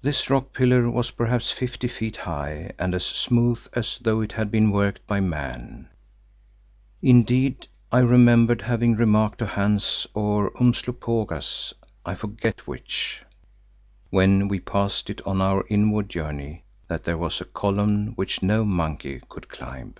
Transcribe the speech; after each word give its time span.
This 0.00 0.30
rock 0.30 0.52
pillar 0.54 0.88
was 0.88 1.10
perhaps 1.10 1.50
fifty 1.50 1.88
feet 1.88 2.18
high 2.18 2.70
and 2.78 2.94
as 2.94 3.04
smooth 3.04 3.58
as 3.72 3.98
though 4.00 4.20
it 4.20 4.30
had 4.30 4.48
been 4.48 4.70
worked 4.70 5.04
by 5.08 5.18
man; 5.20 5.88
indeed, 7.02 7.66
I 7.90 7.98
remembered 7.98 8.62
having 8.62 8.94
remarked 8.94 9.38
to 9.40 9.46
Hans, 9.46 10.06
or 10.14 10.52
Umslopogaas—I 10.62 12.14
forget 12.14 12.68
which—when 12.68 14.46
we 14.46 14.60
passed 14.60 15.10
it 15.10 15.20
on 15.26 15.40
our 15.40 15.64
inward 15.68 16.08
journey, 16.08 16.62
that 16.86 17.02
there 17.02 17.18
was 17.18 17.40
a 17.40 17.44
column 17.44 18.12
which 18.14 18.44
no 18.44 18.64
monkey 18.64 19.20
could 19.28 19.48
climb. 19.48 19.96